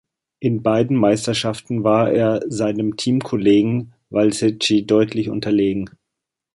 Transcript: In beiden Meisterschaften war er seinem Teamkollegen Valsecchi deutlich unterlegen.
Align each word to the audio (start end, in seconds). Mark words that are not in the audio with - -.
In 0.39 0.63
beiden 0.63 0.97
Meisterschaften 0.97 1.83
war 1.83 2.11
er 2.11 2.41
seinem 2.49 2.97
Teamkollegen 2.97 3.93
Valsecchi 4.09 4.83
deutlich 4.87 5.29
unterlegen. 5.29 5.91